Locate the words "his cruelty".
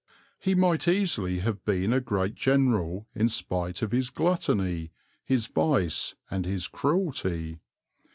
6.43-7.59